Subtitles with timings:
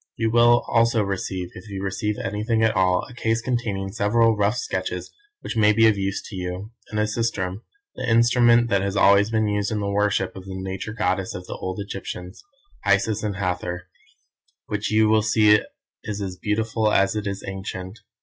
[0.17, 4.57] You will also receive, if you receive anything at all, a case containing several rough
[4.57, 7.61] sketches which may be of use to you, and a sistrum,
[7.93, 11.45] the instrument that has been always used in the worship of the Nature goddesses of
[11.45, 12.41] the old Egyptians,
[12.83, 13.89] Isis and Hathor,
[14.65, 15.59] which you will see
[16.03, 17.99] is as beautiful as it is ancient.